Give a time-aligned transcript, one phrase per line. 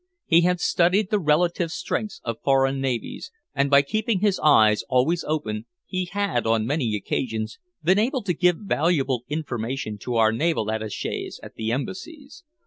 [0.25, 5.23] He had studied the relative strengths of foreign navies, and by keeping his eyes always
[5.27, 10.65] open he had, on many occasions, been able to give valuable information to our naval
[10.65, 12.43] attachés at the Embassies.